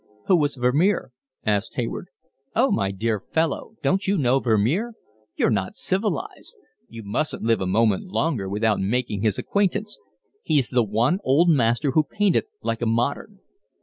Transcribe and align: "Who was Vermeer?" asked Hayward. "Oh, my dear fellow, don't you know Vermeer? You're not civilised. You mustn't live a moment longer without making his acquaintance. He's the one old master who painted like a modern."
"Who 0.25 0.35
was 0.35 0.55
Vermeer?" 0.55 1.11
asked 1.45 1.75
Hayward. 1.75 2.07
"Oh, 2.55 2.71
my 2.71 2.89
dear 2.89 3.19
fellow, 3.19 3.75
don't 3.83 4.07
you 4.07 4.17
know 4.17 4.39
Vermeer? 4.39 4.95
You're 5.35 5.51
not 5.51 5.75
civilised. 5.75 6.57
You 6.89 7.03
mustn't 7.03 7.43
live 7.43 7.61
a 7.61 7.67
moment 7.67 8.05
longer 8.05 8.49
without 8.49 8.79
making 8.79 9.21
his 9.21 9.37
acquaintance. 9.37 9.99
He's 10.41 10.69
the 10.71 10.81
one 10.81 11.19
old 11.23 11.49
master 11.51 11.91
who 11.91 12.03
painted 12.03 12.45
like 12.63 12.81
a 12.81 12.87
modern." 12.87 13.41